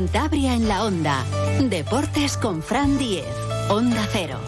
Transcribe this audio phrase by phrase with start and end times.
[0.00, 1.26] Cantabria en la Onda.
[1.60, 3.26] Deportes con Fran Diez.
[3.68, 4.38] Onda Cero.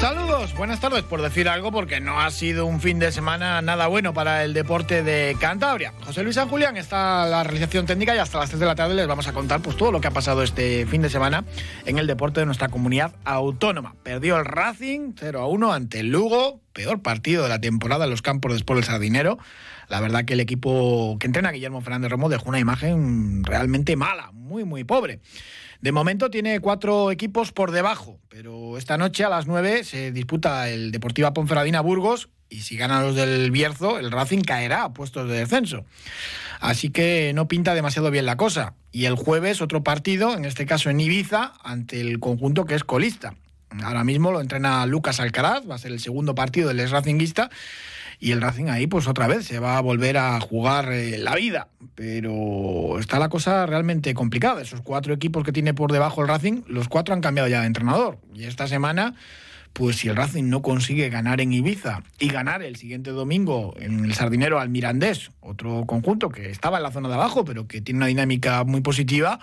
[0.00, 3.86] Saludos, buenas tardes por decir algo porque no ha sido un fin de semana nada
[3.86, 5.92] bueno para el deporte de Cantabria.
[6.04, 8.96] José Luis San Julián está la realización técnica y hasta las 3 de la tarde
[8.96, 11.44] les vamos a contar pues todo lo que ha pasado este fin de semana
[11.84, 13.94] en el deporte de nuestra comunidad autónoma.
[14.02, 18.10] Perdió el Racing 0 a 1 ante el Lugo, peor partido de la temporada en
[18.10, 19.38] los campos después del Sardinero.
[19.88, 24.30] La verdad que el equipo que entrena Guillermo Fernández Romo dejó una imagen realmente mala,
[24.32, 25.20] muy muy pobre.
[25.80, 30.68] De momento tiene cuatro equipos por debajo, pero esta noche a las nueve se disputa
[30.68, 35.28] el Deportiva Ponferradina Burgos y si ganan los del Bierzo, el Racing caerá a puestos
[35.28, 35.84] de descenso.
[36.60, 38.74] Así que no pinta demasiado bien la cosa.
[38.90, 42.84] Y el jueves otro partido, en este caso en Ibiza, ante el conjunto que es
[42.84, 43.34] colista.
[43.82, 47.50] Ahora mismo lo entrena Lucas Alcaraz, va a ser el segundo partido del ex Racinguista
[48.20, 51.34] y el Racing ahí pues otra vez se va a volver a jugar eh, la
[51.36, 51.68] vida.
[51.94, 54.60] Pero está la cosa realmente complicada.
[54.60, 57.66] Esos cuatro equipos que tiene por debajo el Racing, los cuatro han cambiado ya de
[57.66, 58.18] entrenador.
[58.34, 59.14] Y esta semana,
[59.72, 64.04] pues si el Racing no consigue ganar en Ibiza y ganar el siguiente domingo en
[64.04, 67.80] el Sardinero al Mirandés, otro conjunto que estaba en la zona de abajo, pero que
[67.80, 69.38] tiene una dinámica muy positiva,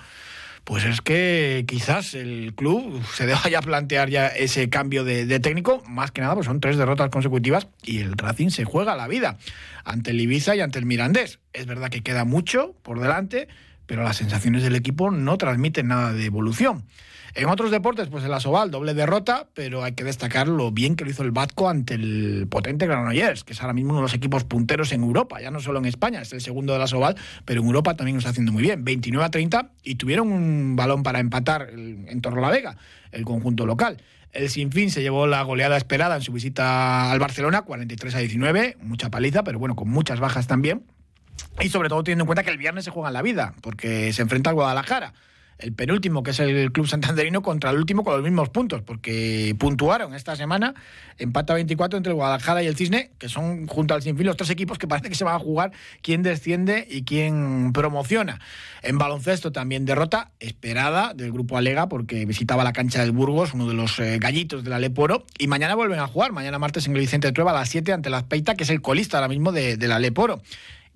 [0.66, 5.84] pues es que quizás el club se deja ya plantear ya ese cambio de, técnico,
[5.88, 9.38] más que nada, pues son tres derrotas consecutivas y el Racing se juega la vida
[9.84, 11.40] ante el Ibiza y ante el Mirandés.
[11.54, 13.48] Es verdad que queda mucho por delante,
[13.86, 16.86] pero las sensaciones del equipo no transmiten nada de evolución.
[17.38, 21.04] En otros deportes, pues el Asobal, doble derrota, pero hay que destacar lo bien que
[21.04, 24.14] lo hizo el Batco ante el potente Granollers, que es ahora mismo uno de los
[24.14, 27.18] equipos punteros en Europa, ya no solo en España, es el segundo de la Asobal,
[27.44, 28.86] pero en Europa también lo está haciendo muy bien.
[28.86, 32.78] 29 a 30 y tuvieron un balón para empatar en torno a la Vega,
[33.12, 33.98] el conjunto local.
[34.32, 38.78] El Sinfín se llevó la goleada esperada en su visita al Barcelona, 43 a 19,
[38.82, 40.84] mucha paliza, pero bueno, con muchas bajas también.
[41.60, 44.14] Y sobre todo teniendo en cuenta que el viernes se juega en la vida, porque
[44.14, 45.14] se enfrenta al Guadalajara
[45.58, 49.56] el penúltimo, que es el club santanderino, contra el último con los mismos puntos, porque
[49.58, 50.74] puntuaron esta semana,
[51.18, 54.50] empata 24 entre el Guadalajara y el Cisne, que son junto al Sinfín los tres
[54.50, 55.72] equipos que parece que se van a jugar
[56.02, 58.42] quién desciende y quién promociona.
[58.82, 63.68] En baloncesto también derrota esperada del grupo Alega, porque visitaba la cancha del Burgos, uno
[63.68, 67.00] de los eh, gallitos del Aleporo, y mañana vuelven a jugar, mañana martes en el
[67.00, 69.52] Vicente de Trueba a las 7 ante la Peita, que es el colista ahora mismo
[69.52, 70.42] de, del Aleporo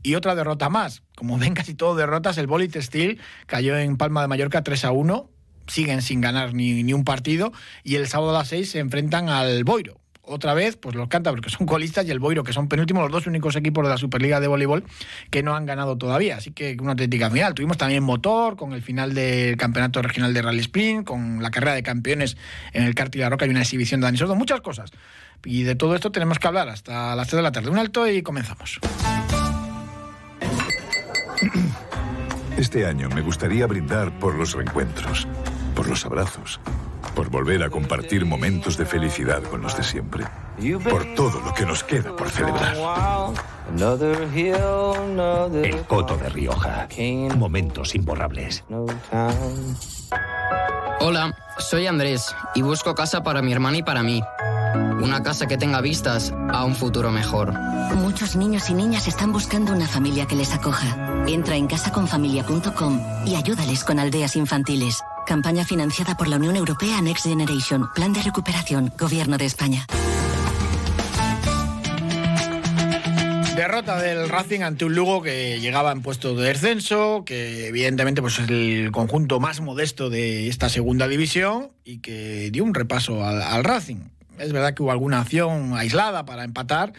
[0.03, 1.03] y otra derrota más.
[1.15, 4.91] Como ven casi todo derrotas, el Bolit Steel cayó en Palma de Mallorca 3 a
[4.91, 5.29] 1,
[5.67, 7.51] siguen sin ganar ni, ni un partido
[7.83, 9.99] y el sábado a las 6 se enfrentan al Boiro.
[10.31, 13.11] Otra vez, pues los cántabros que son colistas y el Boiro que son penúltimos, los
[13.11, 14.83] dos únicos equipos de la Superliga de Voleibol
[15.31, 16.37] que no han ganado todavía.
[16.37, 17.55] Así que una auténtica final.
[17.55, 21.73] Tuvimos también motor con el final del Campeonato Regional de Rally Sprint, con la carrera
[21.73, 22.37] de campeones
[22.73, 24.91] en el Carti La Roca y una exhibición de Dani Sordo, muchas cosas.
[25.45, 27.71] Y de todo esto tenemos que hablar hasta las 3 de la tarde.
[27.71, 28.79] Un alto y comenzamos.
[32.59, 35.25] Este año me gustaría brindar por los reencuentros,
[35.73, 36.59] por los abrazos,
[37.15, 40.25] por volver a compartir momentos de felicidad con los de siempre,
[40.83, 42.75] por todo lo que nos queda por celebrar.
[45.63, 46.89] El Coto de Rioja.
[47.37, 48.65] Momentos imborrables.
[51.01, 54.21] Hola, soy Andrés y busco casa para mi hermana y para mí.
[55.01, 57.53] Una casa que tenga vistas a un futuro mejor.
[57.95, 61.23] Muchos niños y niñas están buscando una familia que les acoja.
[61.25, 65.01] Entra en casaconfamilia.com y ayúdales con aldeas infantiles.
[65.25, 67.89] Campaña financiada por la Unión Europea Next Generation.
[67.95, 68.91] Plan de recuperación.
[68.97, 69.85] Gobierno de España.
[73.59, 78.39] Derrota del Racing ante un Lugo que llegaba en puesto de descenso, que evidentemente pues,
[78.39, 83.65] es el conjunto más modesto de esta segunda división y que dio un repaso al
[83.65, 83.97] Racing.
[84.37, 86.93] Es verdad que hubo alguna acción aislada para empatar,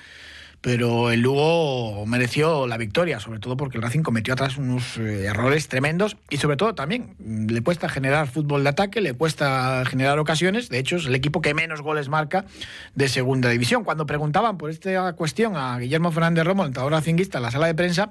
[0.60, 5.24] pero el Lugo mereció la victoria, sobre todo porque el Racing cometió atrás unos eh,
[5.24, 9.84] errores tremendos y sobre todo también mm, le cuesta generar fútbol de ataque, le cuesta
[9.86, 12.44] generar ocasiones, de hecho es el equipo que menos goles marca
[12.94, 13.84] de segunda división.
[13.84, 17.74] Cuando preguntaban por esta cuestión a Guillermo Fernández Romo, entrenador racinguista, en la sala de
[17.74, 18.10] prensa,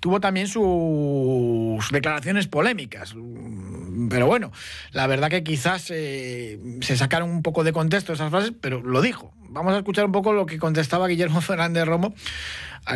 [0.00, 3.14] tuvo también sus declaraciones polémicas.
[3.14, 4.52] Mm, pero bueno,
[4.92, 9.00] la verdad que quizás eh, se sacaron un poco de contexto esas frases, pero lo
[9.00, 9.32] dijo.
[9.48, 12.14] Vamos a escuchar un poco lo que contestaba Guillermo Fernández Romo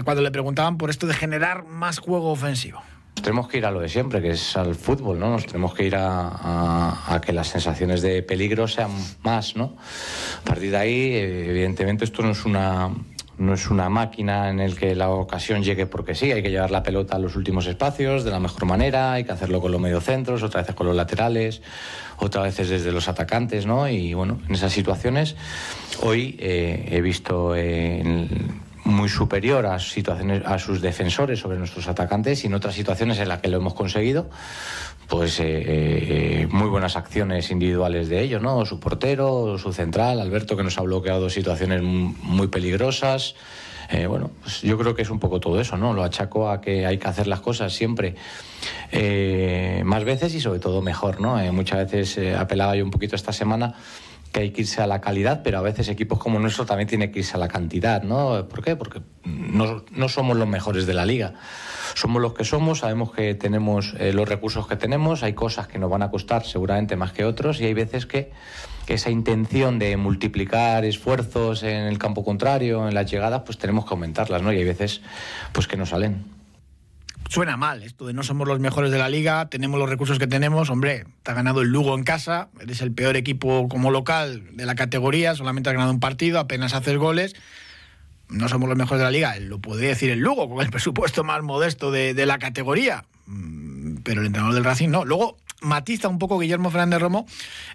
[0.04, 2.82] cuando le preguntaban por esto de generar más juego ofensivo.
[3.14, 5.30] Tenemos que ir a lo de siempre, que es al fútbol, ¿no?
[5.30, 8.90] Nos tenemos que ir a, que las sensaciones de peligro sean
[9.22, 9.76] más, ¿no?
[10.40, 12.90] A partir de ahí, evidentemente, esto no es una,
[13.38, 16.70] no es una máquina en el que la ocasión llegue porque sí, hay que llevar
[16.70, 19.80] la pelota a los últimos espacios de la mejor manera, hay que hacerlo con los
[19.80, 21.62] mediocentros, otras veces con los laterales,
[22.18, 23.88] otras veces desde los atacantes, ¿no?
[23.88, 25.36] Y bueno, en esas situaciones
[26.02, 27.54] hoy eh, he visto
[28.84, 33.28] muy superior a situaciones a sus defensores sobre nuestros atacantes y en otras situaciones en
[33.28, 34.28] las que lo hemos conseguido
[35.08, 40.56] pues eh, eh, muy buenas acciones individuales de ellos no su portero su central Alberto
[40.56, 43.34] que nos ha bloqueado situaciones muy peligrosas
[43.90, 45.92] eh, bueno, pues yo creo que es un poco todo eso, ¿no?
[45.92, 48.14] Lo achaco a que hay que hacer las cosas siempre
[49.84, 51.36] más veces y sobre todo mejor, ¿no?
[51.52, 53.74] muchas veces apelaba yo un poquito esta semana
[54.32, 57.12] que hay que irse a la calidad, pero a veces equipos como nuestro también tienen
[57.12, 58.48] que irse a la cantidad, ¿no?
[58.48, 58.76] ¿Por qué?
[58.76, 61.34] Porque no, no somos los mejores de la liga.
[61.94, 65.78] Somos los que somos, sabemos que tenemos eh, los recursos que tenemos, hay cosas que
[65.78, 68.30] nos van a costar seguramente más que otros y hay veces que,
[68.86, 73.84] que esa intención de multiplicar esfuerzos en el campo contrario, en las llegadas, pues tenemos
[73.84, 74.50] que aumentarlas, ¿no?
[74.52, 75.02] Y hay veces
[75.52, 76.41] pues que no salen
[77.32, 80.26] suena mal esto de no somos los mejores de la liga, tenemos los recursos que
[80.26, 84.44] tenemos, hombre, te ha ganado el Lugo en casa, eres el peor equipo como local
[84.52, 87.34] de la categoría, solamente has ganado un partido, apenas haces goles.
[88.28, 91.24] No somos los mejores de la liga, lo podría decir el Lugo, con el presupuesto
[91.24, 93.04] más modesto de, la categoría.
[93.26, 95.06] Mm, pero el entrenador del Racing no.
[95.06, 97.26] Luego matiza un poco Guillermo Fernández Romo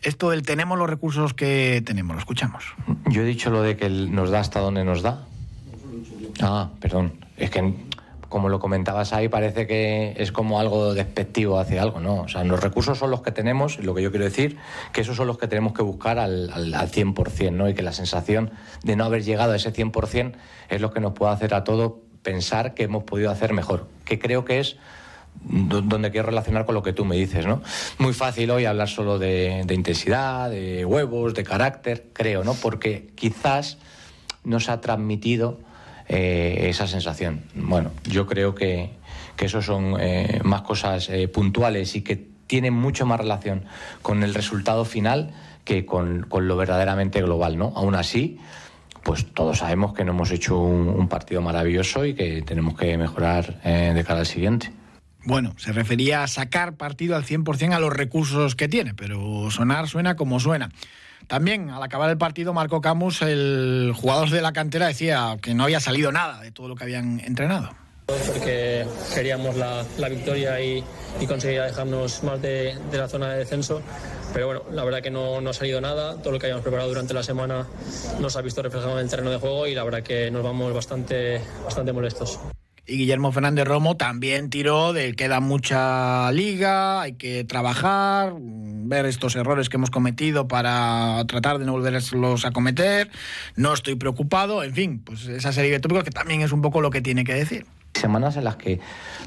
[0.04, 2.16] esto del tenemos los recursos que tenemos.
[2.16, 2.64] Lo escuchamos.
[3.10, 5.26] Yo he dicho lo de que nos da hasta donde nos da.
[6.42, 7.14] Ah, perdón.
[7.38, 7.74] Es que
[8.30, 12.22] como lo comentabas ahí, parece que es como algo despectivo hacia algo, ¿no?
[12.22, 14.58] O sea, los recursos son los que tenemos, lo que yo quiero decir,
[14.92, 17.70] que esos son los que tenemos que buscar al, al, al 100%, ¿no?
[17.70, 18.52] Y que la sensación
[18.84, 20.34] de no haber llegado a ese 100%
[20.70, 24.20] es lo que nos puede hacer a todos pensar que hemos podido hacer mejor, que
[24.20, 24.78] creo que es
[25.44, 27.62] donde quiero relacionar con lo que tú me dices, ¿no?
[28.00, 32.54] Muy fácil hoy hablar solo de intensidad, de huevos, de carácter, creo, ¿no?
[32.56, 33.78] Porque quizás
[34.44, 35.60] nos ha transmitido
[36.08, 37.44] eh, esa sensación.
[37.54, 38.92] Bueno, yo creo que,
[39.38, 42.16] eso son eh, más cosas eh, puntuales y que
[42.48, 43.66] tienen mucho más relación
[44.02, 45.32] con el resultado final
[45.64, 47.74] que con, lo verdaderamente global, ¿no?
[47.76, 48.40] Aún así,
[49.04, 52.98] pues todos sabemos que no hemos hecho un, un partido maravilloso y que tenemos que
[52.98, 54.72] mejorar de cara al siguiente.
[55.28, 59.90] Bueno, se refería a sacar partido al 100% a los recursos que tiene, pero sonar
[59.90, 60.70] suena como suena.
[61.28, 65.64] También al acabar el partido, Marco Camus, el jugador de la cantera, decía que no
[65.64, 67.72] había salido nada de todo lo que habían entrenado.
[68.06, 70.82] Porque queríamos la, la victoria y,
[71.20, 73.82] y, conseguir dejarnos más de, de, la zona de descenso.
[74.34, 76.16] Pero bueno, la verdad que no, no, ha salido nada.
[76.22, 77.68] Todo lo que habíamos preparado durante la semana
[78.22, 80.74] nos ha visto reflejado en el terreno de juego y la verdad que nos vamos
[80.74, 82.40] bastante, bastante molestos.
[82.90, 89.06] Y Guillermo Fernández Romo también tiró de que queda mucha liga, hay que trabajar, ver
[89.06, 93.10] estos errores que hemos cometido para tratar de no volverlos a cometer.
[93.58, 96.80] No estoy preocupado, en fin, pues esa serie de tópicos que también es un poco
[96.80, 97.66] lo que tiene que decir.
[97.94, 98.80] Semanas en las que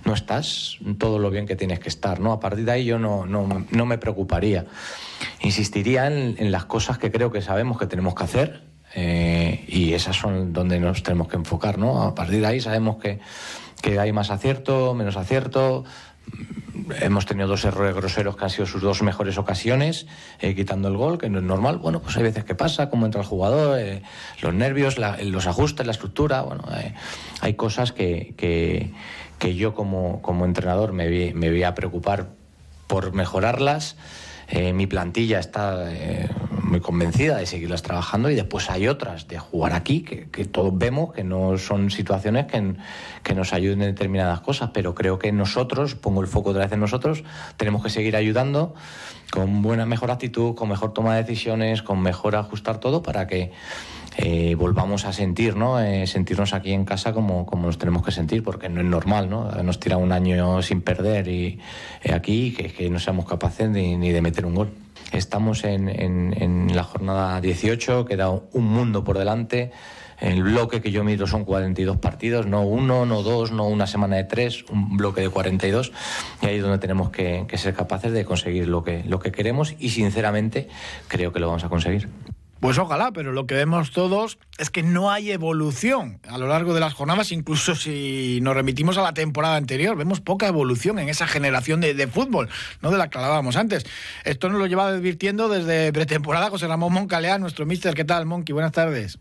[0.07, 2.33] no estás todo lo bien que tienes que estar, ¿no?
[2.33, 4.65] A partir de ahí yo no, no, no me preocuparía.
[5.43, 10.17] Insistiría en las cosas que creo que sabemos que tenemos que hacer, eh, y esas
[10.17, 12.03] son donde nos tenemos que enfocar, ¿no?
[12.03, 13.21] A partir de ahí sabemos que,
[13.81, 15.85] que hay más acierto, menos acierto.
[17.01, 20.07] Hemos tenido dos errores groseros que han sido sus dos mejores ocasiones,
[20.41, 21.79] eh, quitando el gol, que no es normal.
[21.79, 24.03] Bueno, pues hay veces que pasa, como entra el jugador, eh,
[24.43, 26.43] los nervios, los ajustes, la estructura.
[26.43, 26.65] Bueno,
[27.41, 32.31] hay cosas que, que, yo como, como entrenador me me voy a preocupar
[32.87, 33.97] por mejorarlas.
[34.53, 35.89] Mi plantilla está
[36.71, 41.13] muy convencida de seguirlas trabajando y después hay otras de jugar aquí que, todos vemos
[41.13, 42.75] que no son situaciones que,
[43.23, 46.73] que, nos ayuden en determinadas cosas, pero creo que nosotros, pongo el foco otra vez
[46.73, 47.25] en nosotros,
[47.57, 48.75] tenemos que seguir ayudando
[49.31, 53.53] con buena, mejor actitud, con mejor toma de decisiones, con mejor ajustar todo para que
[54.17, 55.81] eh, volvamos a sentir, ¿no?
[55.81, 59.31] Eh, sentirnos aquí en casa como, como nos tenemos que sentir, porque no es normal,
[59.31, 59.51] ¿no?
[59.63, 61.59] Nos tira un año sin perder y
[62.03, 64.71] eh, aquí que, que, no seamos capaces ni, de meter un gol.
[65.13, 69.73] Estamos en, la jornada 18, queda un mundo por delante.
[70.21, 74.17] El bloque que yo miro son 42 partidos, no uno, no dos, no una semana
[74.17, 75.93] de tres, un bloque de 42.
[76.43, 79.33] Y ahí es donde tenemos que, que ser capaces de conseguir lo que, lo que
[79.33, 80.69] queremos y sinceramente
[81.09, 82.09] creo que lo vamos a conseguir.
[82.61, 86.75] Pues ojalá, pero lo que vemos todos es que no hay evolución a lo largo
[86.75, 91.09] de las jornadas, incluso si nos remitimos a la temporada anterior, vemos poca evolución en
[91.09, 92.51] esa generación de, de fútbol,
[92.83, 93.87] no de la que hablábamos antes.
[94.25, 97.95] Esto nos lo lleva advirtiendo desde pretemporada José Ramón Moncalea, nuestro mister.
[97.95, 98.53] ¿Qué tal, Monqui?
[98.53, 99.19] Buenas tardes.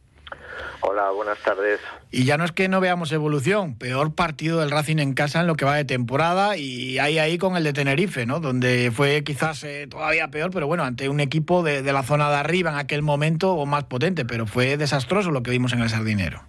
[0.82, 1.80] Hola, buenas tardes.
[2.12, 5.48] Y ya no es que no veamos evolución, peor partido del Racing en casa en
[5.48, 8.39] lo que va de temporada y ahí ahí con el de Tenerife, ¿no?
[8.39, 12.30] Donde fue quizás eh, todavía peor, pero bueno, ante un equipo de, de, la zona
[12.30, 15.82] de arriba en aquel momento o más potente, pero fue desastroso lo que vimos en
[15.82, 16.42] el Sardinero.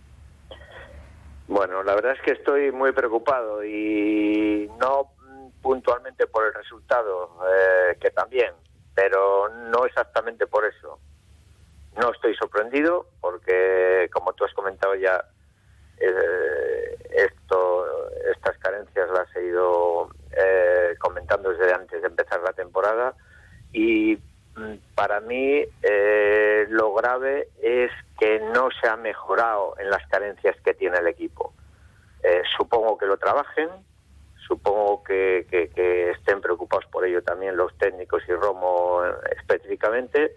[1.49, 5.13] Bueno, la verdad es que estoy muy preocupado y no
[5.61, 8.53] puntualmente por el resultado, eh, que también,
[8.95, 10.99] pero no exactamente por eso
[11.97, 15.25] no estoy sorprendido porque, como tú has comentado ya,
[16.01, 23.15] eh, esto, estas carencias las he ido eh, comentando desde antes de empezar la temporada
[23.73, 24.19] y
[24.57, 30.57] mm, para mí eh, lo grave es que no se ha mejorado en las carencias
[30.65, 31.53] que tiene el equipo.
[32.57, 33.69] supongo que lo trabajen,
[34.47, 39.03] supongo que, que, estén preocupados por ello también los técnicos y Romo
[39.39, 40.37] específicamente,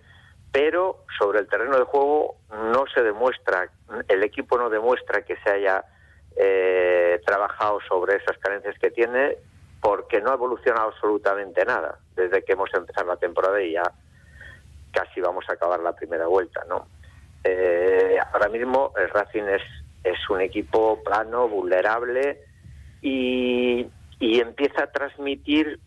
[0.54, 2.36] pero sobre el terreno de juego
[2.72, 3.70] no se demuestra,
[4.08, 5.84] el equipo no demuestra que se haya
[6.38, 9.36] eh, trabajado sobre esas carencias que tiene
[9.82, 13.92] porque no ha evolucionado absolutamente nada desde que hemos empezado la temporada y ya
[14.92, 16.86] casi vamos a acabar la primera vuelta, ¿no?
[17.44, 19.64] Eh, ahora mismo el Racing es,
[20.04, 22.44] es un equipo plano, vulnerable
[23.02, 23.88] y,
[24.20, 25.80] y empieza a transmitir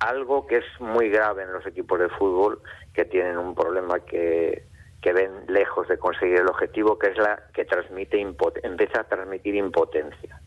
[0.00, 2.60] algo que es muy grave en los equipos de fútbol
[2.92, 4.64] que tienen un problema que,
[5.00, 8.18] que ven lejos de conseguir el objetivo, que es la que transmite
[8.62, 10.40] empieza a transmitir impotencia.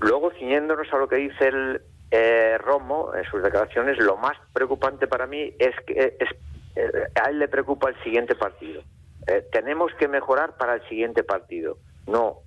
[0.00, 5.06] Luego, ciñéndonos a lo que dice el eh, Romo en sus declaraciones, lo más preocupante
[5.06, 6.28] para mí es que es,
[6.76, 6.90] eh,
[7.20, 8.82] a él le preocupa el siguiente partido.
[9.26, 11.78] Eh, tenemos que mejorar para el siguiente partido.
[12.06, 12.40] No,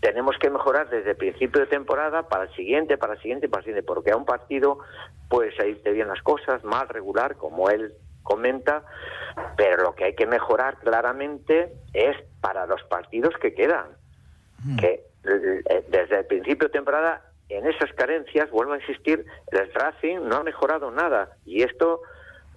[0.00, 3.60] tenemos que mejorar desde el principio de temporada para el siguiente, para el siguiente, para
[3.60, 4.78] el siguiente, porque a un partido
[5.28, 8.82] puede salirte bien las cosas, mal, regular, como él comenta,
[9.56, 13.86] pero lo que hay que mejorar claramente es para los partidos que quedan.
[14.64, 14.76] Mm.
[14.76, 20.28] Que eh, desde el principio de temporada, en esas carencias, vuelvo a insistir, el Racing
[20.28, 21.36] no ha mejorado nada.
[21.46, 22.02] Y esto,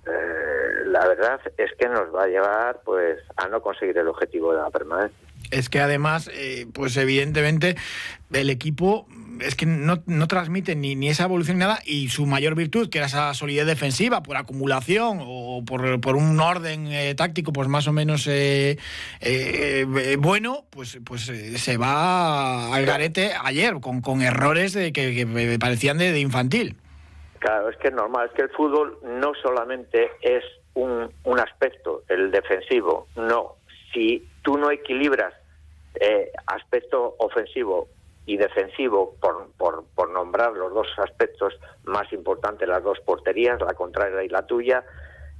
[0.05, 4.53] eh, la verdad, es que nos va a llevar pues a no conseguir el objetivo
[4.53, 5.30] de la permanencia.
[5.49, 7.75] Es que además, eh, pues evidentemente,
[8.31, 9.07] el equipo
[9.41, 12.89] es que no, no transmite ni, ni, esa evolución ni nada y su mayor virtud,
[12.89, 17.67] que era esa solidez defensiva por acumulación o por, por un orden eh, táctico pues
[17.67, 18.77] más o menos eh,
[19.19, 25.97] eh, bueno, pues, pues se va al garete ayer con, con errores de, que, parecían
[25.97, 26.75] de, infantil.
[27.39, 30.43] Claro, es que es normal, es que el fútbol no solamente es
[30.75, 33.55] un, un aspecto, el defensivo, no.
[33.93, 35.33] Si tú no equilibras
[36.47, 37.89] aspecto ofensivo
[38.25, 43.73] y defensivo, por, por, por, nombrar los dos aspectos más importantes, las dos porterías, la
[43.73, 44.83] contraria y la tuya,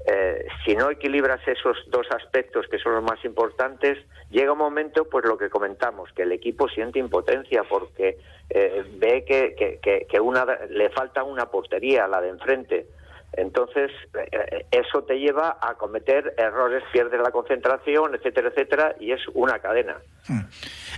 [0.05, 3.99] eh, si no equilibras esos dos aspectos que son los más importantes,
[4.31, 8.17] llega un momento, pues lo que comentamos, que el equipo siente impotencia porque
[8.49, 12.87] eh, ve que, que, que, una, le falta una portería, la de enfrente.
[13.33, 19.21] Entonces, eh, eso te lleva a cometer errores, pierdes la concentración, etcétera, etcétera, y es
[19.33, 19.97] una cadena.
[20.27, 20.41] Hmm.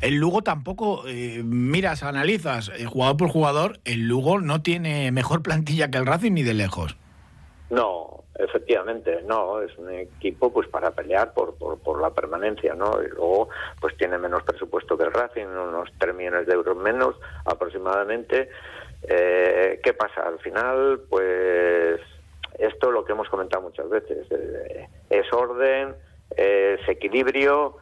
[0.02, 5.44] El Lugo tampoco, eh, miras, analizas, eh, jugador por jugador, el Lugo no tiene mejor
[5.44, 6.98] plantilla que el Racing ni de lejos.
[7.70, 12.92] No, efectivamente, no, es un equipo pues para pelear por, por, la permanencia, ¿no?
[13.04, 13.50] Y luego
[13.80, 18.50] pues tiene menos presupuesto que el Racing, unos 3 millones de euros menos aproximadamente.
[19.06, 20.22] ¿Qué pasa?
[20.22, 22.00] Al final, pues
[22.60, 25.96] esto es lo que hemos comentado muchas veces, eh, es orden,
[26.36, 27.78] es equilibrio,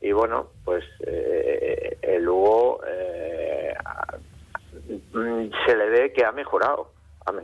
[0.00, 3.74] Y bueno, pues eh, el Lugo eh,
[5.66, 6.92] se le ve que ha mejorado.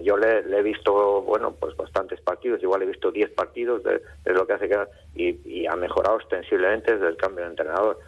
[0.01, 4.47] Yo le, he visto, bueno, pues bastantes partidos, igual he visto 10 partidos de, lo
[4.47, 4.79] que hace que...
[5.15, 7.99] Y, y ha mejorado ostensiblemente desde el cambio de entrenador.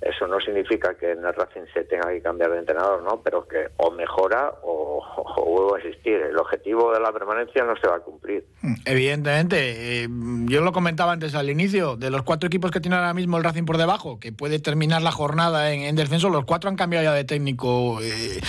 [0.00, 3.20] Eso no significa que en el Racing se tenga que cambiar de entrenador, ¿no?
[3.22, 5.02] Pero que o mejora o,
[5.44, 6.14] vuelve a existir.
[6.14, 8.46] El objetivo de la permanencia no se va a cumplir.
[8.84, 10.04] Evidentemente.
[10.04, 10.08] Eh,
[10.46, 11.96] yo lo comentaba antes al inicio.
[11.96, 15.02] De los cuatro equipos que tiene ahora mismo el Racing por debajo, que puede terminar
[15.02, 18.00] la jornada en, descenso, los cuatro han cambiado ya de técnico.
[18.00, 18.40] Eh,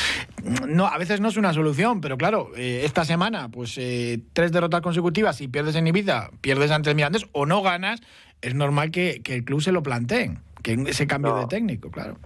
[0.67, 3.79] no, a veces no es una solución, pero claro, eh, esta semana, pues
[4.33, 8.01] tres derrotas consecutivas y pierdes en Ibiza, pierdes ante el Mirandes o no ganas,
[8.41, 12.17] es normal que el club se lo planteen que ese cambio de técnico, claro.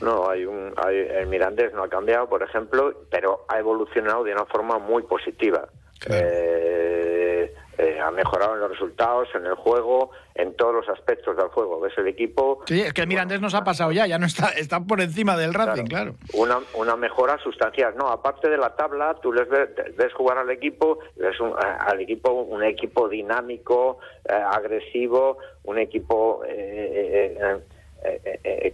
[0.00, 4.32] No, hay un, hay, el Mirandés no ha cambiado, por ejemplo, pero ha evolucionado de
[4.32, 5.68] una forma muy positiva.
[6.08, 7.11] Eh,
[7.78, 11.80] eh, ha mejorado en los resultados, en el juego, en todos los aspectos del juego.
[11.80, 12.60] Ves el equipo.
[12.66, 15.36] Sí, es que el Mirandés nos ha pasado ya, ya no está, está por encima
[15.36, 16.14] del Racing, claro.
[16.34, 17.94] Una, una mejora sustancial.
[17.96, 22.00] No, aparte de la tabla, tú les ves, ves jugar al equipo, ves un, al
[22.00, 23.98] equipo un equipo dinámico,
[24.28, 27.60] eh, agresivo, un equipo eh,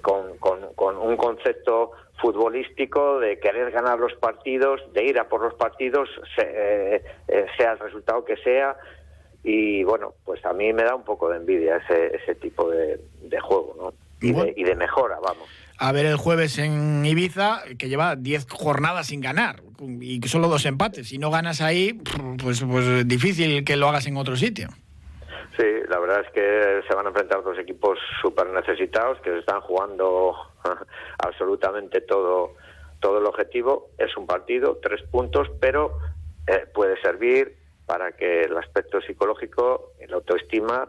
[0.02, 5.42] con, con, con un concepto futbolístico de querer ganar los partidos, de ir a por
[5.42, 8.76] los partidos, sea el resultado que sea,
[9.44, 13.00] y bueno, pues a mí me da un poco de envidia ese, ese tipo de,
[13.40, 13.92] juego, ¿no?
[14.20, 15.48] Y, de, mejora, vamos.
[15.78, 19.62] A ver el jueves en Ibiza, que lleva 10 jornadas sin ganar
[20.00, 21.08] y solo dos empates.
[21.08, 21.92] Si no ganas ahí,
[22.42, 24.68] pues, pues difícil que lo hagas en otro sitio.
[25.58, 29.60] Sí, la verdad es que se van a enfrentar dos equipos súper necesitados que están
[29.60, 30.36] jugando
[31.18, 32.54] absolutamente todo,
[33.00, 33.90] todo el objetivo.
[33.98, 35.98] Es un partido, tres puntos, pero
[36.46, 40.88] eh, puede servir para que el aspecto psicológico la autoestima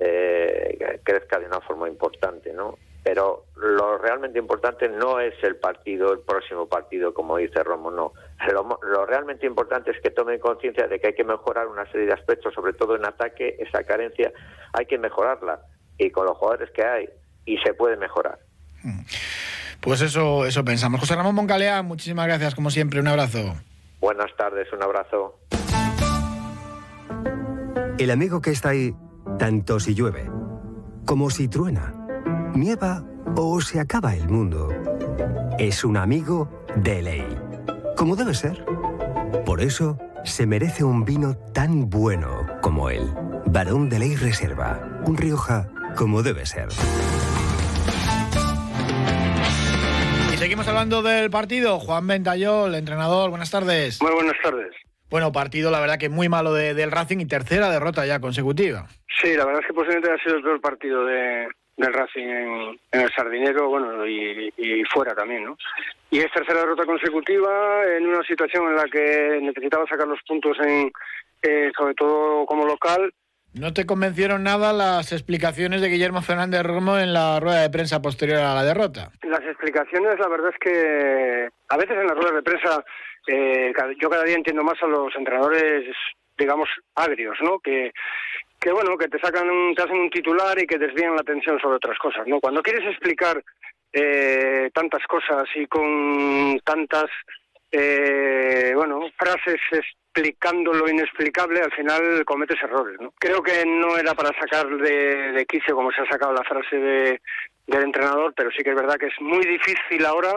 [0.00, 2.76] eh, crezca de una forma importante, ¿no?
[3.04, 8.12] Pero lo realmente importante no es el partido, el próximo partido, como dice Romo, no.
[8.52, 12.12] Lo, realmente importante es que tomen conciencia de que hay que mejorar una serie de
[12.12, 14.32] aspectos, sobre todo en ataque, esa carencia,
[14.72, 15.60] hay que mejorarla.
[15.96, 17.08] Y con los jugadores que hay,
[17.44, 18.38] y se puede mejorar.
[18.82, 19.00] Mm.
[19.80, 21.00] Pues eso, eso pensamos.
[21.00, 23.00] José Ramón Moncalea, muchísimas gracias, como siempre.
[23.00, 23.54] Un abrazo.
[24.00, 25.38] Buenas tardes, un abrazo.
[27.98, 28.94] El amigo que está ahí,
[29.38, 30.30] tanto si llueve
[31.04, 31.94] como si truena
[32.54, 33.04] nieva
[33.36, 34.68] o se acaba el mundo.
[35.58, 37.26] Es un amigo de ley,
[37.96, 38.64] como debe ser.
[39.44, 43.02] Por eso se merece un vino tan bueno como él.
[43.46, 46.68] Barón de Ley Reserva, un Rioja como debe ser.
[50.32, 51.78] Y seguimos hablando del partido.
[51.78, 54.00] Juan Ventayol, entrenador, buenas tardes.
[54.02, 54.74] Muy buenas tardes.
[55.10, 58.86] Bueno, partido la verdad que muy malo del Racing y tercera derrota ya consecutiva.
[59.22, 62.78] Sí, la verdad es que posiblemente ha sido el peor partido de, del Racing en,
[62.90, 64.52] el Sardinero, bueno, y,
[64.92, 65.56] fuera también, ¿no?
[66.10, 70.56] Y es tercera derrota consecutiva en una situación en la que necesitaba sacar los puntos
[70.60, 70.90] en,
[71.42, 73.12] eh, sobre todo como local.
[73.54, 78.02] ¿No te convencieron nada las explicaciones de Guillermo Fernández Romo en la rueda de prensa
[78.02, 79.10] posterior a la derrota?
[79.22, 82.84] Las explicaciones, la verdad es que a veces en las ruedas de prensa
[83.28, 85.84] eh, yo cada día entiendo más a los entrenadores
[86.38, 87.58] digamos, agrios, ¿no?
[87.58, 87.92] Que,
[88.60, 91.58] que bueno, que te sacan, un, te hacen un titular y que desvían la atención
[91.60, 92.40] sobre otras cosas, ¿no?
[92.40, 93.42] Cuando quieres explicar
[93.92, 97.06] eh, tantas cosas y con tantas,
[97.70, 103.12] eh, bueno, frases explicando lo inexplicable, al final cometes errores, ¿no?
[103.18, 106.76] Creo que no era para sacar de, de quicio como se ha sacado la frase
[106.76, 107.20] de,
[107.66, 110.32] del entrenador, pero sí que es verdad que es muy difícil ahora,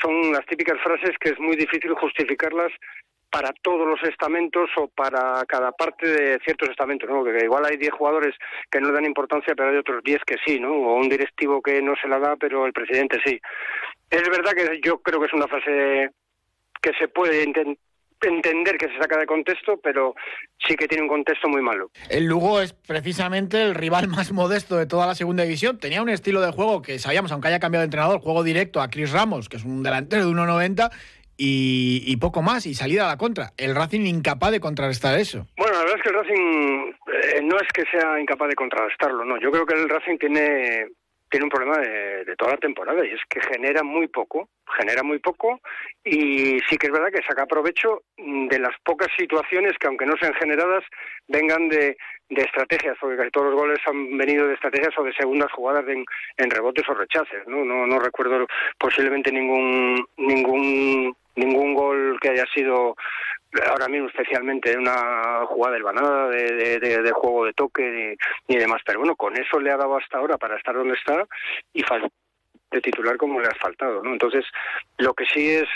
[0.00, 2.72] son las típicas frases que es muy difícil justificarlas
[3.32, 7.24] para todos los estamentos o para cada parte de ciertos estamentos, ¿no?
[7.24, 8.34] Que igual hay 10 jugadores
[8.70, 10.70] que no dan importancia, pero hay otros 10 que sí, ¿no?
[10.70, 13.40] O un directivo que no se la da, pero el presidente sí.
[14.10, 16.10] Es verdad que yo creo que es una frase
[16.82, 20.14] que se puede entender que se saca de contexto, pero
[20.68, 21.90] sí que tiene un contexto muy malo.
[22.10, 25.78] El Lugo es precisamente el rival más modesto de toda la segunda división.
[25.78, 28.90] Tenía un estilo de juego que sabíamos, aunque haya cambiado de entrenador, juego directo a
[28.90, 30.90] Chris Ramos, que es un delantero de 1.90,
[31.44, 33.50] y, poco más, y salida a la contra.
[33.56, 35.46] El Racing incapaz de contrarrestar eso.
[35.56, 39.24] Bueno, la verdad es que el Racing eh, no es que sea incapaz de contrarrestarlo,
[39.24, 39.38] no.
[39.40, 40.86] Yo creo que el Racing tiene,
[41.28, 45.02] tiene un problema de, de, toda la temporada y es que genera muy poco, genera
[45.02, 45.60] muy poco
[46.04, 50.14] y sí que es verdad que saca provecho de las pocas situaciones que aunque no
[50.20, 50.84] sean generadas
[51.26, 51.96] vengan de,
[52.28, 55.86] de estrategias, porque casi todos los goles han venido de estrategias o de segundas jugadas
[55.88, 56.04] en,
[56.36, 57.64] en rebotes o rechaces, ¿no?
[57.64, 58.46] No, no recuerdo
[58.78, 62.96] posiblemente ningún ningún ningún gol que haya sido
[63.68, 65.84] ahora mismo especialmente una jugada del
[66.30, 68.16] de, de, de, juego de toque
[68.48, 68.80] ni, demás.
[68.84, 71.26] Pero bueno con eso le ha dado hasta ahora para estar donde está
[71.72, 71.82] y
[72.70, 74.46] de titular como le ha faltado no entonces
[74.96, 75.68] lo que sí es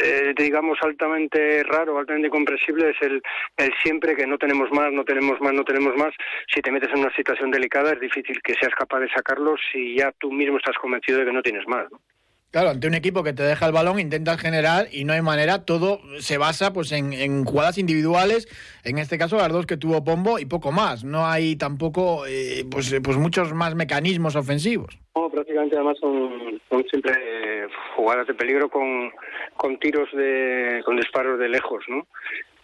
[0.00, 3.22] eh, digamos altamente raro altamente comprensible es el,
[3.58, 6.14] el siempre que no tenemos más no tenemos más no tenemos más.
[6.54, 9.96] Si te metes en una situación delicada es difícil que seas capaz de sacarlo si
[9.96, 12.00] ya tú mismo estás convencido de que no tienes más ¿no?
[12.50, 15.66] Claro, ante un equipo que te deja el balón, intentas generar y no hay manera,
[15.66, 18.48] todo se basa pues en, jugadas individuales,
[18.84, 21.04] en este caso las dos que tuvo Pombo y poco más.
[21.04, 24.98] No hay tampoco eh, pues, pues muchos más mecanismos ofensivos.
[25.14, 29.12] No, prácticamente además son, son siempre jugadas de peligro con,
[29.54, 32.06] con tiros de, con disparos de lejos, ¿no?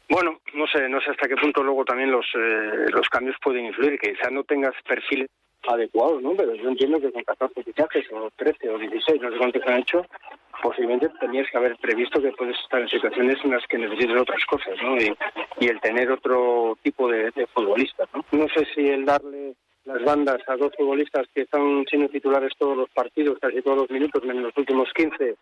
[0.08, 3.66] Bueno, no sé, no sé hasta qué punto luego también los, eh, los cambios pueden
[3.66, 5.28] influir, que quizás no tengas perfiles
[5.68, 6.34] adecuados, ¿no?
[6.36, 9.80] Pero yo entiendo que con 14 fichajes o 13 o 16, no sé cuántos han
[9.80, 10.06] hecho,
[10.62, 14.44] posiblemente tenías que haber previsto que puedes estar en situaciones en las que necesites otras
[14.46, 14.96] cosas, ¿no?
[14.96, 15.14] Y,
[15.66, 18.24] el tener otro tipo de, futbolistas, ¿no?
[18.32, 22.76] No sé si el darle las bandas a dos futbolistas que están siendo titulares todos
[22.76, 25.36] los partidos, casi todos los minutos, menos los últimos 15,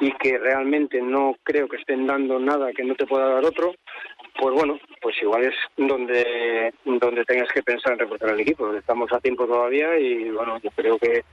[0.00, 3.74] y que realmente no creo que estén dando nada que no te pueda dar otro,
[4.38, 8.72] pues bueno, pues igual es donde donde tengas que pensar en reforzar el equipo.
[8.74, 11.24] Estamos a tiempo todavía y bueno, yo creo que,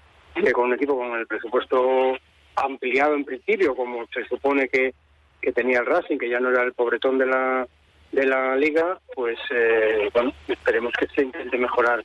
[0.54, 2.18] con un equipo con el presupuesto
[2.56, 4.94] ampliado en principio, como se supone que,
[5.42, 7.68] que tenía el Racing, que ya no era el pobretón de la
[8.12, 12.04] de la liga, pues eh, bueno, esperemos que se intente mejorar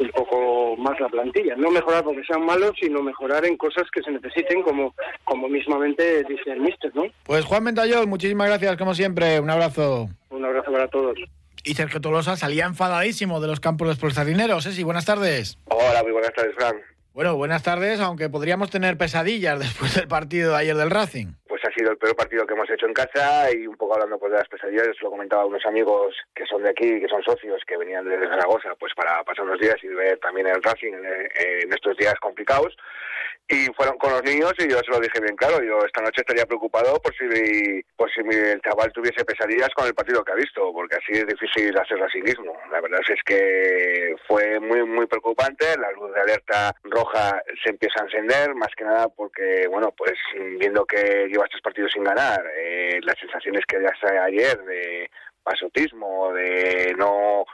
[0.00, 1.54] un poco más la plantilla.
[1.56, 6.24] No mejorar porque sean malos, sino mejorar en cosas que se necesiten, como, como mismamente
[6.24, 7.04] dice el mister, ¿no?
[7.24, 9.40] Pues Juan Mentayol, muchísimas gracias, como siempre.
[9.40, 10.08] Un abrazo.
[10.30, 11.18] Un abrazo para todos.
[11.64, 14.64] Y Sergio Tolosa salía enfadadísimo de los campos de los Sardineros.
[14.64, 15.58] Sí, buenas tardes.
[15.66, 16.74] Hola, muy buenas tardes, Fran.
[17.14, 21.34] Bueno, buenas tardes, aunque podríamos tener pesadillas después del partido de ayer del Racing.
[21.72, 24.30] Ha sido el peor partido que hemos hecho en casa y un poco hablando pues
[24.30, 27.62] de las pesadillas, lo comentaba a unos amigos que son de aquí, que son socios,
[27.66, 31.04] que venían desde Zaragoza, pues para pasar unos días y ver también el Racing en,
[31.04, 32.76] en estos días complicados
[33.52, 36.22] y fueron con los niños y yo se lo dije bien claro, yo esta noche
[36.22, 40.36] estaría preocupado por si, por si el chaval tuviese pesadillas con el partido que ha
[40.36, 42.56] visto, porque así es difícil hacerlo a mismo.
[42.70, 48.00] La verdad es que fue muy, muy preocupante, la luz de alerta roja se empieza
[48.00, 50.14] a encender, más que nada porque, bueno, pues
[50.58, 53.92] viendo que llevas tres partidos sin ganar, eh, las sensaciones que ya
[54.24, 55.10] ayer de
[55.42, 57.44] pasotismo, de no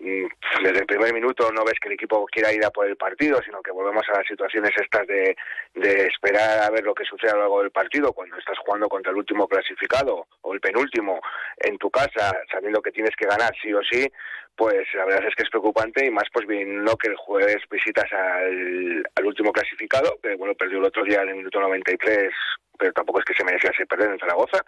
[0.00, 3.40] desde el primer minuto no ves que el equipo quiera ir a por el partido,
[3.44, 5.36] sino que volvemos a las situaciones estas de,
[5.74, 8.88] de esperar a ver lo que sucede a lo largo del partido cuando estás jugando
[8.88, 11.20] contra el último clasificado o el penúltimo
[11.58, 14.10] en tu casa, sabiendo que tienes que ganar sí o sí,
[14.56, 18.10] pues la verdad es que es preocupante y más pues no que el jueves visitas
[18.12, 22.32] al, al último clasificado, que bueno, perdió el otro día en el minuto 93
[22.80, 24.64] pero tampoco es que se mereciese perder en Zaragoza.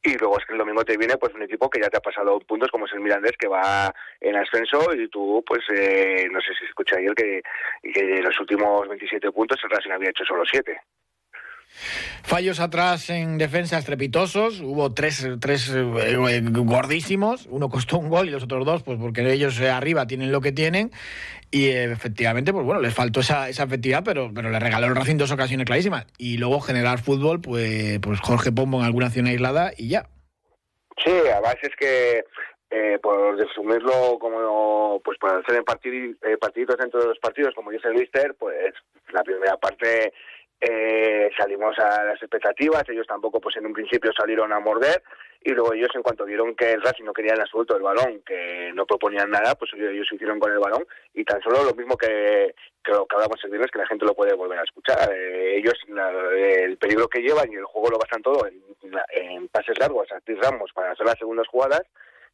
[0.00, 2.00] Y luego es que el domingo te viene pues un equipo que ya te ha
[2.00, 6.40] pasado puntos, como es el Mirandés, que va en ascenso, y tú, pues, eh, no
[6.40, 7.42] sé si se escucha ayer que,
[7.82, 10.80] que los últimos 27 puntos el Racing había hecho solo 7.
[12.22, 18.30] Fallos atrás en defensa estrepitosos, hubo tres, tres eh, gordísimos, uno costó un gol y
[18.30, 20.90] los otros dos, pues porque ellos eh, arriba tienen lo que tienen.
[21.50, 25.16] Y efectivamente, pues bueno, les faltó esa, esa efectividad, pero, pero le regaló el Racing
[25.16, 26.06] dos ocasiones clarísimas.
[26.18, 30.06] Y luego generar fútbol, pues, pues Jorge Pombo en alguna acción aislada y ya.
[31.02, 32.24] Sí, además es que
[32.70, 37.88] eh, por resumirlo como pues para hacer en partiditos dentro de los partidos como dice
[37.88, 38.74] el Mister pues
[39.10, 40.12] la primera parte
[40.60, 45.02] eh, salimos a las expectativas, ellos tampoco pues en un principio salieron a morder
[45.40, 48.22] y luego ellos en cuanto vieron que el Racing no quería en absoluto el balón,
[48.26, 51.74] que no proponían nada, pues ellos se hicieron con el balón y tan solo lo
[51.74, 52.54] mismo que,
[52.86, 55.12] lo que hablamos el viernes, que la gente lo puede volver a escuchar.
[55.12, 55.74] Eh, ellos
[56.36, 58.60] el peligro que llevan y el juego lo basan todo en,
[59.12, 61.82] en pases largos a Ramos para hacer las segundas jugadas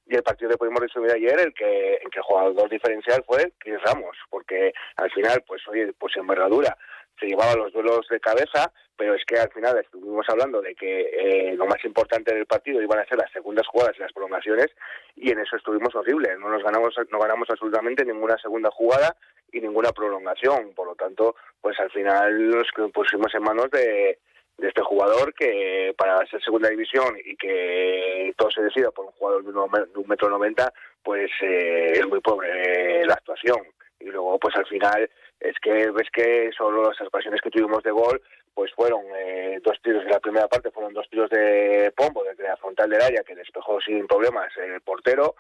[0.07, 3.53] y el partido que pudimos resumir ayer el que en que el jugador diferencial fue
[3.59, 6.77] Chris Ramos porque al final pues oye pues envergadura
[7.19, 11.01] se llevaba los duelos de cabeza, pero es que al final estuvimos hablando de que
[11.01, 14.69] eh, lo más importante del partido iban a ser las segundas jugadas y las prolongaciones,
[15.17, 16.39] y en eso estuvimos horribles.
[16.39, 19.17] No nos ganamos, no ganamos absolutamente ninguna segunda jugada
[19.53, 20.73] y ninguna prolongación.
[20.75, 24.19] Por lo tanto, pues al final nos pusimos en manos de,
[24.59, 29.13] de este jugador que para ser segunda división y que todo se decida por un
[29.13, 33.59] jugador de un metro noventa, pues eh, es muy pobre eh, la actuación.
[34.01, 35.09] Y luego, pues al final
[35.41, 38.21] es que ves que solo las ocasiones que tuvimos de gol
[38.55, 42.45] pues fueron eh, dos tiros en la primera parte, fueron dos tiros de Pombo desde
[42.45, 45.35] la frontal del área que despejó sin problemas el portero.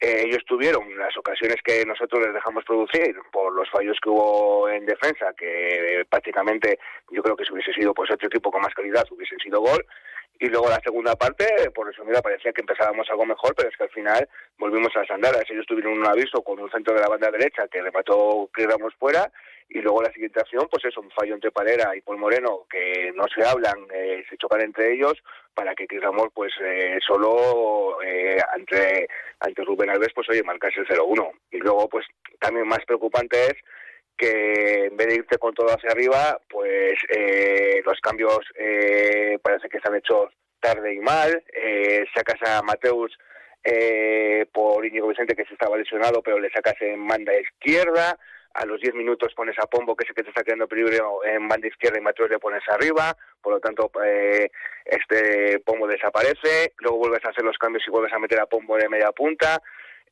[0.00, 4.68] Eh, ellos tuvieron las ocasiones que nosotros les dejamos producir por los fallos que hubo
[4.68, 6.78] en defensa, que eh, prácticamente
[7.10, 9.84] yo creo que si hubiese sido pues otro equipo con más calidad hubiesen sido gol.
[10.40, 13.84] Y luego la segunda parte, por resumida, parecía que empezábamos algo mejor, pero es que
[13.84, 15.44] al final volvimos a las andadas.
[15.48, 19.30] Ellos tuvieron un aviso con un centro de la banda derecha que remató quedamos fuera
[19.68, 23.12] y luego la siguiente acción, pues es un fallo entre Palera y Paul Moreno que
[23.14, 25.14] no se hablan, eh, se chocan entre ellos
[25.54, 29.08] para que Ramos pues eh, solo eh, ante,
[29.40, 32.06] ante Rubén Alves pues oye marcase el 0-1 y luego pues
[32.40, 33.54] también más preocupante es
[34.16, 39.68] que en vez de irte con todo hacia arriba, pues eh, los cambios eh, parece
[39.68, 41.42] que se han hecho tarde y mal.
[41.52, 43.16] Eh, sacas a Mateus
[43.62, 48.18] eh, por Íñigo Vicente que se estaba lesionado, pero le sacas en banda izquierda.
[48.54, 51.24] A los 10 minutos pones a Pombo, que es el que te está quedando peligro
[51.24, 53.16] en banda izquierda, y Mateus le pones arriba.
[53.42, 54.48] Por lo tanto, eh,
[54.84, 56.72] este Pombo desaparece.
[56.78, 59.60] Luego vuelves a hacer los cambios y vuelves a meter a Pombo de media punta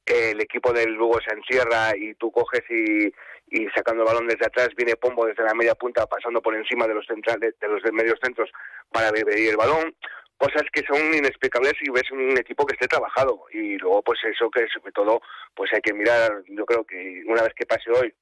[0.06, 3.12] el equipo del Lugo se encierra y tú coges y,
[3.50, 6.86] y sacando el balón desde atrás viene Pombo desde la media punta pasando por encima
[6.86, 8.50] de los centrales de los medios centros
[8.90, 9.94] para beber el balón.
[10.36, 13.44] Cosas que son inexplicables y ves un equipo que esté trabajado.
[13.52, 15.20] Y luego pues eso que sobre todo
[15.54, 18.12] pues hay que mirar yo creo que una vez que pase hoy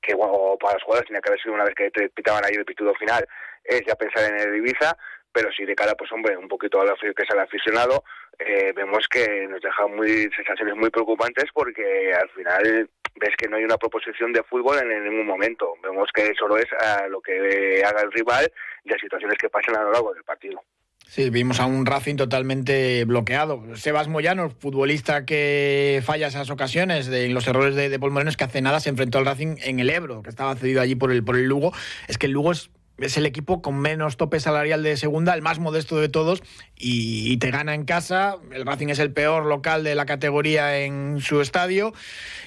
[0.00, 2.54] que bueno, para los jugadores tenía que haber sido una vez que te pitaban ahí
[2.54, 3.26] el pitudo final
[3.64, 4.96] es ya pensar en el Ibiza
[5.36, 8.02] pero si de cara, pues hombre, un poquito a lo que es aficionado,
[8.38, 13.56] eh, vemos que nos deja muy sensaciones muy preocupantes porque al final ves que no
[13.56, 15.74] hay una proposición de fútbol en, ningún momento.
[15.82, 18.50] Vemos que solo es a lo que haga el rival
[18.84, 20.62] y a situaciones que pasan a lo largo del partido.
[21.08, 23.62] Sí, vimos a un Racing totalmente bloqueado.
[23.76, 28.36] Sebas Moyano, futbolista que falla esas ocasiones de los errores de, de Paul Moreno, es
[28.36, 31.12] que hace nada se enfrentó al Racing en el Ebro, que estaba cedido allí por
[31.12, 31.72] el, por el Lugo.
[32.08, 35.42] Es que el Lugo es es el equipo con menos tope salarial de segunda, el
[35.42, 36.42] más modesto de todos,
[36.76, 38.36] y, te gana en casa.
[38.52, 41.92] El Racing es el peor local de la categoría en su estadio,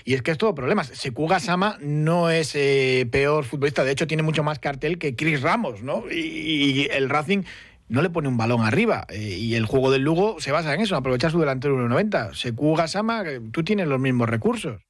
[0.05, 0.87] y es que es todo problemas.
[0.87, 5.41] Sekuga Sama no es eh, peor futbolista, de hecho tiene mucho más cartel que Chris
[5.41, 6.03] Ramos, ¿no?
[6.09, 7.43] Y, el Racing
[7.87, 10.81] no le pone un balón arriba, eh, y el juego del Lugo se basa en
[10.81, 12.33] eso, aprovechar su delantero 1.90.
[12.33, 14.81] Sekuga Sama, tú tienes los mismos recursos.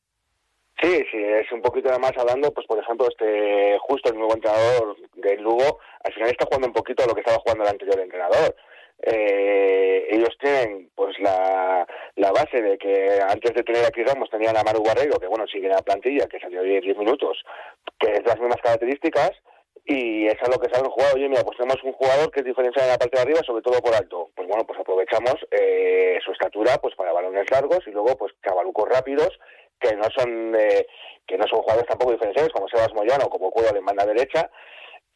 [0.82, 4.96] Sí, sí, es un poquito además hablando, pues por ejemplo, este justo el nuevo entrenador
[5.16, 8.00] del Lugo, al final está jugando un poquito a lo que estaba jugando el anterior
[8.00, 8.56] entrenador.
[9.02, 14.56] Eh, ellos tienen pues la, la base de que antes de tener aquí Ramos tenían
[14.56, 17.44] a Maru Barreiro, que bueno, sigue en la plantilla, que salió 10 minutos,
[18.00, 19.32] que es las mismas características,
[19.86, 21.16] y es a lo que se han jugado.
[21.16, 23.64] Oye, mira, pues tenemos un jugador que es diferencial en la parte de arriba, sobre
[23.64, 24.30] todo por alto.
[24.36, 28.88] Pues bueno, pues aprovechamos eh, su estatura pues para balones largos y luego pues chavalucos
[28.88, 29.40] rápidos
[29.80, 30.54] que no son
[31.28, 34.50] que no son jugadores tampoco diferenciales como Sebas Moyano o como Cuero en banda derecha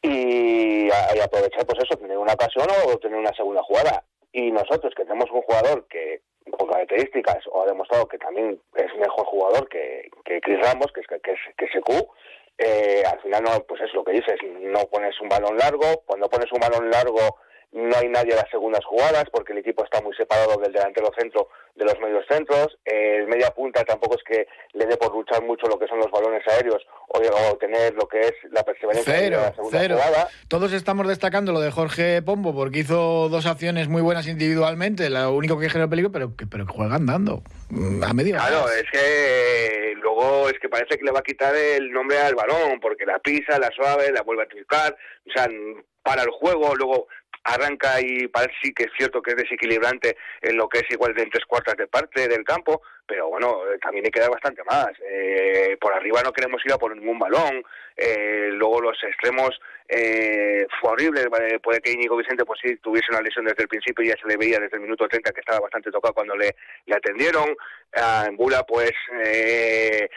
[0.04, 4.04] y, aprovechar pues eso, tener una ocasión o tener una segunda jugada.
[4.32, 8.94] Y nosotros que tenemos un jugador que con características o ha demostrado que también es
[8.96, 11.90] mejor jugador que, que Chris Ramos, que es que, es, que SQ,
[12.58, 16.28] eh, al final no, pues es lo que dices, no pones un balón largo, cuando
[16.28, 17.38] pones un balón largo
[17.74, 21.10] no hay nadie a las segundas jugadas porque el equipo está muy separado del delantero
[21.18, 22.78] centro de los medios centros.
[22.84, 26.10] el media punta tampoco es que le dé por luchar mucho lo que son los
[26.10, 27.18] balones aéreos o,
[27.58, 29.96] tener lo que es la perseverancia cero, de la segunda cero.
[29.96, 30.28] jugada.
[30.46, 35.32] Todos estamos destacando lo de Jorge Pombo porque hizo dos acciones muy buenas individualmente, lo
[35.32, 38.36] único que generó peligro, pero que, pero que juega andando mm, a medio.
[38.36, 42.36] Claro, es que luego es que parece que le va a quitar el nombre al
[42.36, 45.48] balón porque la pisa, la suave, la vuelve a tricar, o sea,
[46.04, 47.08] para el juego, luego
[47.44, 51.14] arranca y parece sí que es cierto que es desequilibrante en lo que es igual
[51.14, 54.30] de en tres cuartas de parte del campo, pero bueno, eh, también hay que dar
[54.30, 54.90] bastante más.
[55.08, 57.62] Eh, por arriba no queremos ir a por ningún balón,
[57.96, 59.50] eh, luego los extremos
[59.88, 61.28] eh, fue horrible,
[61.62, 64.26] puede que Íñigo Vicente pues sí tuviese una lesión desde el principio y ya se
[64.26, 67.54] le veía desde el minuto 30 que estaba bastante tocado cuando le, le atendieron.
[68.26, 68.92] en Bula pues
[69.24, 70.08] eh,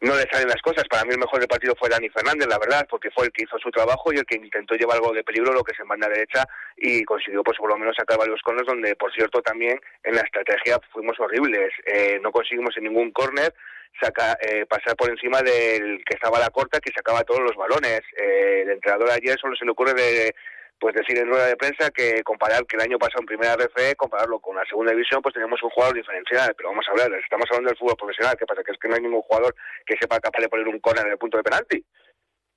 [0.00, 0.84] no le salen las cosas.
[0.88, 3.44] Para mí el mejor del partido fue Dani Fernández, la verdad, porque fue el que
[3.44, 5.88] hizo su trabajo y el que intentó llevar algo de peligro, lo que es en
[5.88, 6.44] banda derecha,
[6.76, 10.22] y consiguió pues por lo menos sacar varios corners donde, por cierto, también en la
[10.22, 11.72] estrategia fuimos horribles.
[11.86, 13.54] Eh, no conseguimos en ningún córner
[14.00, 18.00] saca, eh, pasar por encima del que estaba la corta, que sacaba todos los balones.
[18.16, 20.34] Eh, el entrenador ayer solo se le ocurre de
[20.78, 23.96] pues decir en rueda de prensa que comparar que el año pasado en primera RFE,
[23.96, 27.46] compararlo con la segunda división, pues tenemos un jugador diferencial, pero vamos a hablar, estamos
[27.50, 28.62] hablando del fútbol profesional, ¿qué pasa?
[28.62, 29.54] Que es que no hay ningún jugador
[29.86, 31.84] que sepa capaz de poner un córner en el punto de penalti.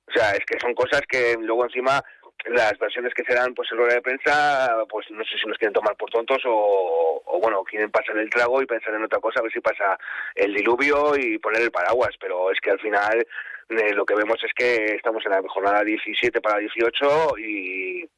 [0.08, 2.02] O sea, es que son cosas que luego encima
[2.46, 5.58] las versiones que se dan pues en rueda de prensa, pues no sé si nos
[5.58, 9.18] quieren tomar por tontos o, o, bueno, quieren pasar el trago y pensar en otra
[9.18, 9.98] cosa, a ver si pasa
[10.34, 13.26] el diluvio y poner el paraguas, pero es que al final
[13.70, 18.08] eh, lo que vemos es que estamos en la jornada 17 para 18 y,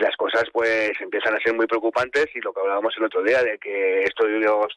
[0.00, 3.40] las cosas pues empiezan a ser muy preocupantes y lo que hablábamos el otro día
[3.42, 4.26] de que estos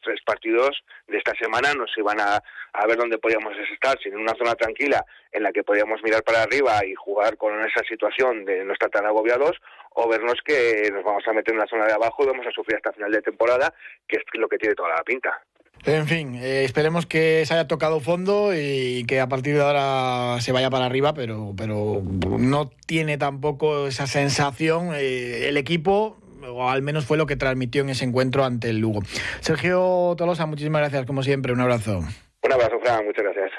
[0.02, 2.40] tres partidos de esta semana nos iban a,
[2.72, 6.42] a ver dónde podíamos estar, sin una zona tranquila en la que podíamos mirar para
[6.42, 9.56] arriba y jugar con esa situación de no estar tan agobiados
[9.94, 12.52] o vernos que nos vamos a meter en la zona de abajo y vamos a
[12.52, 13.74] sufrir hasta final de temporada,
[14.06, 15.42] que es lo que tiene toda la pinta.
[15.84, 20.40] En fin, eh, esperemos que se haya tocado fondo y que a partir de ahora
[20.40, 22.02] se vaya para arriba, pero, pero
[22.38, 26.16] no tiene tampoco esa sensación eh, el equipo,
[26.48, 29.00] o al menos fue lo que transmitió en ese encuentro ante el Lugo.
[29.40, 31.98] Sergio Tolosa, muchísimas gracias, como siempre, un abrazo.
[32.42, 33.50] Un abrazo, Fran, muchas gracias.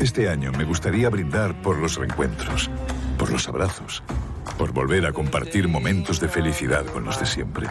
[0.00, 2.70] Este año me gustaría brindar por los reencuentros,
[3.18, 4.02] por los abrazos
[4.56, 7.68] por volver a compartir momentos de felicidad con los de siempre,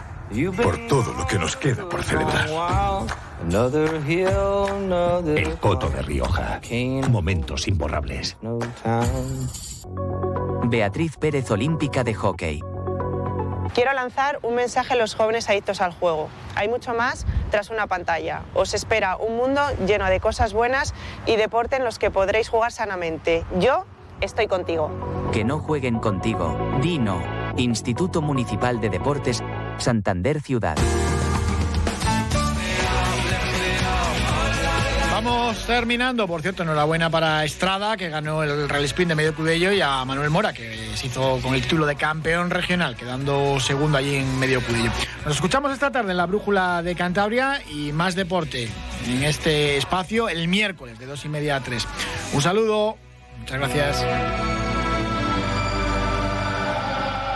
[0.62, 2.48] por todo lo que nos queda por celebrar.
[5.36, 6.60] El Coto de Rioja.
[7.08, 8.36] Momentos imborrables.
[10.64, 12.62] Beatriz Pérez Olímpica de Hockey.
[13.74, 16.28] Quiero lanzar un mensaje a los jóvenes adictos al juego.
[16.54, 18.42] Hay mucho más tras una pantalla.
[18.54, 20.94] Os espera un mundo lleno de cosas buenas
[21.26, 23.44] y deporte en los que podréis jugar sanamente.
[23.58, 23.84] Yo
[24.20, 24.90] estoy contigo.
[25.32, 26.56] Que no jueguen contigo.
[26.82, 27.22] Dino,
[27.56, 29.42] Instituto Municipal de Deportes,
[29.78, 30.76] Santander Ciudad.
[35.12, 39.72] Vamos terminando, por cierto, enhorabuena para Estrada, que ganó el Rally Sprint de Medio Cudello,
[39.72, 43.98] y a Manuel Mora, que se hizo con el título de campeón regional, quedando segundo
[43.98, 44.90] allí en Medio Cudello.
[45.24, 48.68] Nos escuchamos esta tarde en la Brújula de Cantabria y más deporte
[49.08, 51.88] en este espacio el miércoles de dos y media a tres.
[52.32, 52.96] Un saludo.
[53.38, 54.55] Muchas gracias.